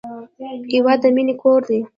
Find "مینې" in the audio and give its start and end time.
1.15-1.33